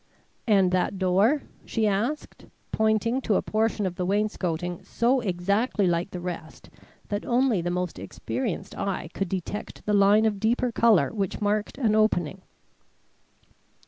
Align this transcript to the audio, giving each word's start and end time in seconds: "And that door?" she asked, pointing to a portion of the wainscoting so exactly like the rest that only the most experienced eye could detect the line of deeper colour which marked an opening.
"And 0.47 0.71
that 0.71 0.97
door?" 0.97 1.43
she 1.63 1.85
asked, 1.85 2.47
pointing 2.71 3.21
to 3.21 3.35
a 3.35 3.43
portion 3.43 3.85
of 3.85 3.97
the 3.97 4.03
wainscoting 4.07 4.81
so 4.83 5.19
exactly 5.19 5.85
like 5.85 6.09
the 6.09 6.19
rest 6.19 6.71
that 7.09 7.23
only 7.23 7.61
the 7.61 7.69
most 7.69 7.99
experienced 7.99 8.75
eye 8.75 9.09
could 9.13 9.29
detect 9.29 9.85
the 9.85 9.93
line 9.93 10.25
of 10.25 10.39
deeper 10.39 10.71
colour 10.71 11.13
which 11.13 11.39
marked 11.39 11.77
an 11.77 11.93
opening. 11.93 12.41